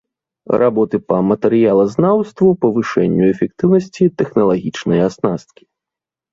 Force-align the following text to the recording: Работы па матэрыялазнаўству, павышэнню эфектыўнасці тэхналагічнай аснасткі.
Работы 0.61 0.95
па 1.11 1.19
матэрыялазнаўству, 1.31 2.49
павышэнню 2.65 3.23
эфектыўнасці 3.33 4.11
тэхналагічнай 4.25 4.99
аснасткі. 5.13 5.63